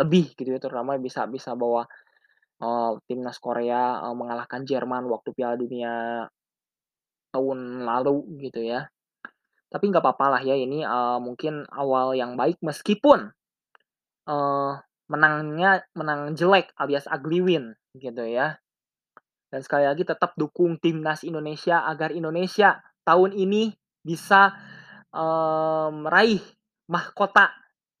lebih 0.00 0.32
gitu 0.36 0.48
ya, 0.56 0.60
terutama 0.60 0.96
bisa 1.00 1.24
bisa 1.28 1.52
bawa, 1.56 1.84
eee, 2.62 2.90
timnas 3.08 3.38
Korea, 3.42 4.02
eee, 4.04 4.14
mengalahkan 4.20 4.62
Jerman 4.68 5.04
waktu 5.12 5.30
Piala 5.36 5.56
Dunia 5.58 6.26
tahun 7.34 7.82
lalu 7.82 8.22
gitu 8.46 8.62
ya. 8.62 8.86
Tapi 9.72 9.84
nggak 9.92 10.06
papalah 10.06 10.42
ya 10.44 10.54
ini, 10.58 10.82
eee, 10.86 11.18
mungkin 11.22 11.66
awal 11.72 12.14
yang 12.18 12.34
baik 12.38 12.58
meskipun, 12.64 13.30
eee, 14.28 14.72
menangnya 15.10 15.84
menang 15.98 16.34
jelek 16.38 16.72
alias 16.80 17.06
ugly 17.10 17.40
win 17.44 17.74
gitu 17.98 18.24
ya. 18.26 18.58
Dan 19.52 19.60
sekali 19.64 19.86
lagi 19.88 20.04
tetap 20.06 20.34
dukung 20.38 20.76
timnas 20.82 21.22
Indonesia 21.26 21.86
agar 21.88 22.12
Indonesia 22.14 22.80
tahun 23.06 23.32
ini 23.36 23.72
bisa, 24.04 24.52
eee, 25.14 25.88
meraih 25.94 26.42
mahkota 26.90 27.50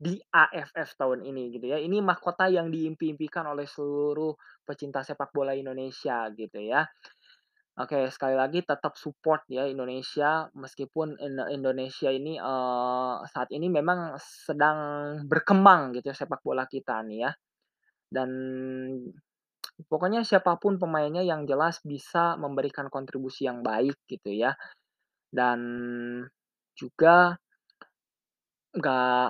di 0.04 0.14
AFF 0.20 0.90
tahun 1.00 1.20
ini 1.24 1.42
gitu 1.56 1.66
ya. 1.72 1.78
Ini 1.80 1.98
mahkota 2.04 2.46
yang 2.52 2.68
diimpi-impikan 2.74 3.44
oleh 3.48 3.64
seluruh 3.64 4.36
pecinta 4.68 5.00
sepak 5.08 5.30
bola 5.36 5.52
Indonesia 5.56 6.28
gitu 6.36 6.60
ya. 6.60 6.84
Oke, 7.74 8.06
sekali 8.14 8.38
lagi 8.38 8.62
tetap 8.62 8.94
support 8.94 9.42
ya 9.50 9.66
Indonesia 9.66 10.46
meskipun 10.54 11.18
Indo 11.18 11.44
Indonesia 11.50 12.06
ini, 12.12 12.38
eee, 12.38 13.14
saat 13.34 13.50
ini 13.50 13.66
memang 13.66 14.14
sedang 14.46 14.78
berkembang 15.26 15.90
gitu 15.98 16.14
ya 16.14 16.16
sepak 16.16 16.38
bola 16.46 16.64
kita 16.70 17.02
nih 17.02 17.18
ya. 17.26 17.30
Dan 18.10 18.30
pokoknya 19.90 20.20
siapa 20.28 20.52
pun 20.62 20.76
pemainnya 20.82 21.22
yang 21.24 21.42
jelas 21.50 21.76
bisa 21.84 22.36
memberikan 22.42 22.86
kontribusi 22.94 23.46
yang 23.48 23.60
baik 23.64 23.96
gitu 24.10 24.30
ya. 24.34 24.52
Dan 25.32 25.60
juga 26.78 27.36
nggak 28.74 29.28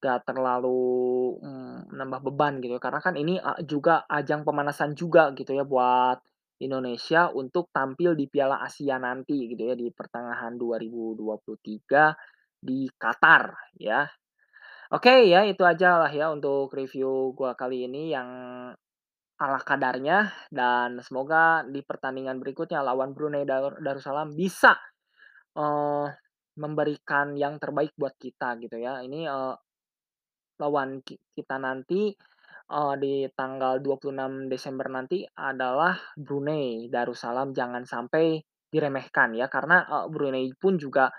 nggak 0.00 0.24
terlalu, 0.28 1.36
mmm, 1.44 1.92
nambah 1.94 2.20
beban 2.32 2.58
gitu, 2.64 2.76
karena 2.80 3.00
kan 3.04 3.14
ini, 3.20 3.36
eee, 3.40 3.60
juga 3.68 4.04
ajang 4.08 4.42
pemanasan 4.48 4.96
juga 4.96 5.30
gitu 5.36 5.52
ya 5.54 5.64
buat 5.68 6.18
Indonesia 6.64 7.28
untuk 7.32 7.68
tampil 7.72 8.16
di 8.16 8.26
Piala 8.32 8.60
Asia 8.64 8.96
nanti 9.00 9.48
gitu 9.52 9.68
ya, 9.72 9.74
di 9.76 9.92
pertengahan 9.92 10.56
2023 10.56 12.16
di 12.60 12.88
Qatar 12.96 13.52
ya. 13.80 14.04
Oke 14.94 15.26
ya 15.28 15.44
itu 15.48 15.62
aja 15.66 16.00
lah 16.06 16.12
ya 16.12 16.30
untuk 16.34 16.70
review 16.74 17.32
gua 17.38 17.54
kali 17.58 17.86
ini 17.90 18.12
yang 18.14 18.28
ala 19.40 19.60
kadarnya 19.64 20.30
dan 20.54 21.00
semoga 21.04 21.62
di 21.68 21.82
pertandingan 21.84 22.38
berikutnya 22.42 22.80
lawan 22.84 23.12
Brunei 23.16 23.44
Darul 23.48 23.76
Darussalam 23.82 24.32
bisa, 24.36 24.76
eee, 25.58 26.06
memberikan 26.60 27.34
yang 27.38 27.58
terbaik 27.62 27.92
buat 27.98 28.14
kita 28.20 28.56
gitu 28.62 28.76
ya. 28.80 29.00
Ini, 29.04 29.26
eee, 29.30 29.54
lawan 30.62 31.00
ki 31.06 31.16
kita 31.36 31.56
nanti, 31.60 32.12
eee, 32.70 32.94
di 33.02 33.14
tanggal 33.34 33.80
26 33.82 34.46
Desember 34.52 34.86
nanti 34.92 35.24
adalah 35.36 35.96
Brunei 36.18 36.86
Darussalam, 36.92 37.52
jangan 37.56 37.84
sampai 37.88 38.38
diremehkan 38.70 39.34
ya, 39.36 39.48
karena, 39.50 39.84
eee, 39.88 40.06
Brunei 40.12 40.46
pun 40.58 40.76
juga, 40.80 41.10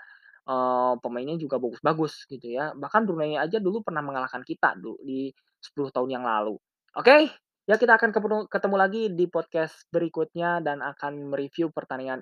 eee, 0.48 0.92
pemainnya 1.02 1.36
juga 1.40 1.56
bagus-bagus 1.62 2.26
gitu 2.30 2.46
ya. 2.54 2.72
Bahkan 2.76 3.02
Brunei 3.08 3.36
aja 3.40 3.58
dulu 3.62 3.82
pernah 3.86 4.02
mengalahkan 4.04 4.42
kita 4.46 4.74
du 4.80 4.96
di 5.02 5.30
10 5.62 5.90
tahun 5.94 6.10
yang 6.20 6.24
lalu. 6.26 6.56
Oke, 6.98 7.30
ya 7.68 7.76
kita 7.80 7.96
akan 8.00 8.10
ketemu 8.50 8.76
lagi 8.78 9.02
di 9.14 9.26
podcast 9.30 9.86
berikutnya 9.94 10.60
dan 10.64 10.80
akan 10.84 11.30
me-review 11.32 11.70
pertandingan 11.74 12.20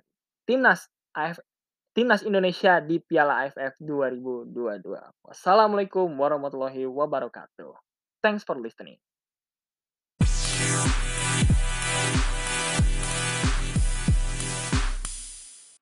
timnas 0.49 0.87
AF 1.17 1.41
timnas 2.01 2.25
Indonesia 2.25 2.81
di 2.81 2.97
Piala 2.97 3.45
AFF 3.45 3.77
2022. 3.77 5.21
Wassalamualaikum 5.21 6.09
warahmatullahi 6.17 6.89
wabarakatuh. 6.89 7.77
Thanks 8.25 8.41
for 8.41 8.57
listening. 8.57 8.97